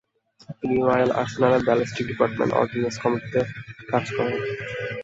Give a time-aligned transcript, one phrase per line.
[0.59, 3.41] তিনি রয়েল আর্সেনালের ballistic department ordnance কমিটিতে
[3.91, 4.37] কাজ করেন।